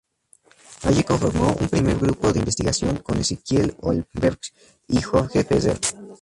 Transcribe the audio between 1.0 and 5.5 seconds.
conformó un primer grupo de investigación con Ezequiel Holmberg y Jorge